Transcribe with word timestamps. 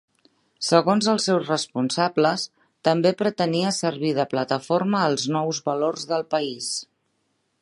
Segons 0.67 1.09
els 1.11 1.27
seus 1.29 1.43
responsables, 1.49 2.47
també 2.89 3.13
pretenia 3.21 3.75
servir 3.83 4.17
de 4.21 4.29
plataforma 4.35 5.07
als 5.11 5.31
nous 5.39 5.65
valors 5.73 6.13
del 6.15 6.31
país. 6.37 6.77